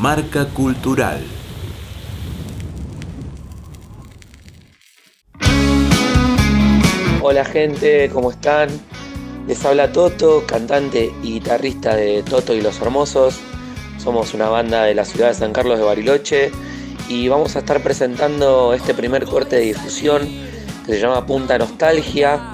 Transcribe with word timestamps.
Marca 0.00 0.46
Cultural. 0.46 1.20
Hola 7.22 7.44
gente, 7.44 8.10
¿cómo 8.12 8.32
están? 8.32 8.68
Les 9.46 9.64
habla 9.64 9.92
Toto, 9.92 10.44
cantante 10.46 11.12
y 11.22 11.34
guitarrista 11.34 11.94
de 11.94 12.24
Toto 12.24 12.54
y 12.54 12.60
los 12.60 12.80
Hermosos. 12.80 13.38
Somos 14.02 14.34
una 14.34 14.48
banda 14.48 14.82
de 14.82 14.94
la 14.94 15.04
ciudad 15.04 15.28
de 15.28 15.34
San 15.34 15.52
Carlos 15.52 15.78
de 15.78 15.84
Bariloche 15.84 16.50
y 17.08 17.28
vamos 17.28 17.54
a 17.54 17.60
estar 17.60 17.80
presentando 17.80 18.74
este 18.74 18.94
primer 18.94 19.24
corte 19.26 19.56
de 19.56 19.62
difusión 19.62 20.22
que 20.84 20.94
se 20.94 21.00
llama 21.00 21.24
Punta 21.24 21.56
Nostalgia. 21.56 22.50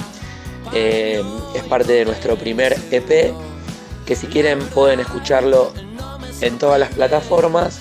Eh, 0.75 1.23
es 1.55 1.63
parte 1.65 1.95
de 1.95 2.05
nuestro 2.05 2.37
primer 2.37 2.77
EP 2.91 3.33
que 4.05 4.15
si 4.15 4.27
quieren 4.27 4.59
pueden 4.59 5.01
escucharlo 5.01 5.73
en 6.41 6.59
todas 6.59 6.79
las 6.79 6.91
plataformas. 6.91 7.80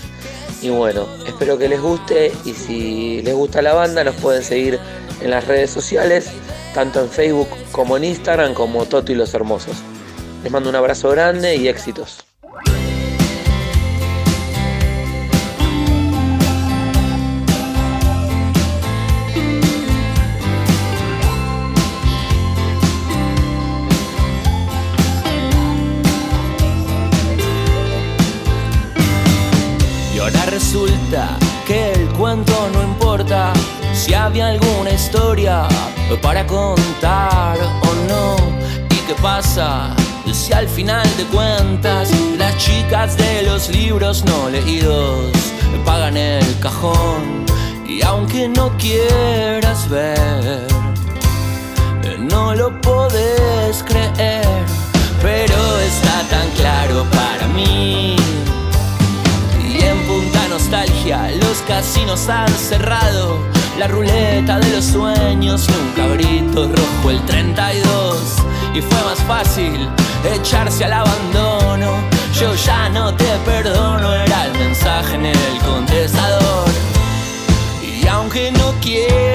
Y 0.62 0.70
bueno, 0.70 1.08
espero 1.26 1.58
que 1.58 1.70
les 1.70 1.82
guste 1.82 2.34
y 2.46 2.54
si 2.54 3.22
les 3.22 3.34
gusta 3.34 3.62
la 3.62 3.74
banda 3.74 4.04
nos 4.04 4.16
pueden 4.16 4.44
seguir 4.44 4.80
en 5.22 5.32
las 5.32 5.48
redes 5.48 5.72
sociales, 5.72 6.30
tanto 6.74 7.02
en 7.02 7.10
Facebook 7.10 7.50
como 7.72 7.98
en 7.98 8.04
Instagram 8.04 8.54
como 8.54 8.86
Toto 8.86 9.12
y 9.12 9.16
los 9.16 9.34
Hermosos. 9.34 9.78
Les 10.44 10.52
mando 10.52 10.70
un 10.70 10.76
abrazo 10.76 11.10
grande 11.10 11.56
y 11.56 11.68
éxitos. 11.68 12.29
Resulta 30.48 31.38
que 31.66 31.92
el 31.94 32.08
cuento 32.10 32.54
no 32.74 32.84
importa 32.84 33.54
si 33.94 34.14
había 34.14 34.48
alguna 34.48 34.92
historia 34.92 35.68
para 36.22 36.46
contar 36.46 37.58
o 37.58 37.94
no. 38.08 38.36
¿Y 38.90 38.96
qué 39.08 39.16
pasa 39.22 39.96
si 40.32 40.54
al 40.54 40.68
final 40.68 41.08
de 41.18 41.26
cuentas 41.26 42.12
las 42.38 42.56
chicas 42.58 43.18
de 43.18 43.44
los 43.44 43.70
libros 43.70 44.24
no 44.26 44.50
leídos 44.50 45.32
pagan 45.86 46.18
el 46.18 46.60
cajón? 46.60 47.46
Y 47.88 48.04
aunque 48.04 48.48
no 48.48 48.72
quieras 48.78 49.90
ver, 49.90 50.68
no 52.20 52.54
lo 52.54 52.80
podés 52.82 53.39
casinos 61.70 62.28
han 62.28 62.50
cerrado. 62.50 63.38
La 63.78 63.88
ruleta 63.88 64.60
de 64.60 64.72
los 64.72 64.86
sueños, 64.86 65.68
un 65.70 65.92
cabrito 65.94 66.68
rojo 66.68 67.12
el 67.12 67.22
32. 67.26 68.18
Y 68.74 68.82
fue 68.82 69.04
más 69.04 69.20
fácil 69.20 69.88
echarse 70.34 70.84
al 70.86 70.94
abandono. 70.94 71.92
Yo 72.34 72.54
ya 72.56 72.90
no 72.90 73.14
te 73.14 73.30
perdono, 73.46 74.14
era 74.14 74.46
el 74.48 74.54
mensaje 74.58 75.16
en 75.16 75.28
el 75.28 75.58
contestador. 75.64 76.70
Y 77.84 78.08
aunque 78.08 78.52
no 78.52 78.74
quieras 78.82 79.29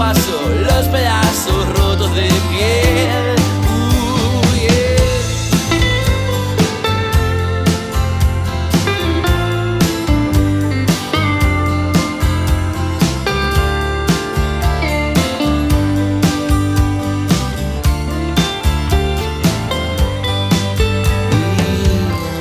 paso 0.00 0.40
los 0.66 0.88
pedazos 0.88 1.68
rotos 1.76 2.14
de 2.14 2.28
piel. 2.48 3.36
Uh, 3.68 4.40
yeah. 4.56 4.96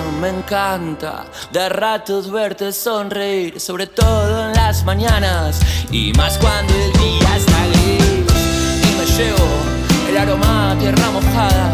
Y 0.08 0.22
Me 0.22 0.30
encanta 0.30 1.26
de 1.52 1.68
ratos 1.68 2.32
verte 2.32 2.72
sonreír, 2.72 3.60
sobre 3.60 3.88
todo 3.88 4.50
en 4.50 4.59
mañanas 4.86 5.60
y 5.92 6.14
más 6.14 6.38
cuando 6.38 6.72
el 6.76 6.94
día 6.94 7.38
está 7.38 7.66
gris. 7.70 8.24
Y 8.88 8.96
me 8.98 9.06
llevo 9.18 9.48
el 10.08 10.16
aroma 10.16 10.76
tierra 10.80 11.10
mojada, 11.10 11.72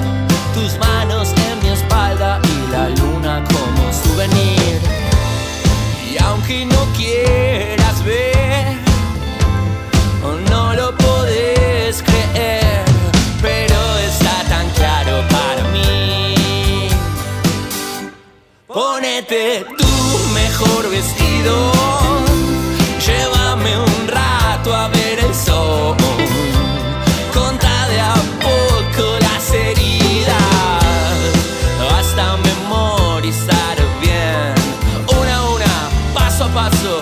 tus 0.54 0.78
manos 0.80 1.34
en 1.50 1.62
mi 1.62 1.74
espalda 1.74 2.40
y 2.44 2.72
la 2.72 2.90
luna 2.90 3.44
como 3.52 3.92
souvenir. 3.92 4.80
Y 6.10 6.24
aunque 6.24 6.66
no 6.66 6.86
quieras 6.96 8.04
ver, 8.06 8.78
no 10.50 10.74
lo 10.74 10.96
podés 10.96 12.02
creer, 12.02 12.86
pero 13.42 13.78
está 14.08 14.42
tan 14.48 14.70
claro 14.70 15.22
para 15.30 15.64
mí. 15.74 16.88
Ponete 18.68 19.66
tu 19.78 20.34
mejor 20.34 20.90
vestido, 20.90 21.75
paso 36.56 37.02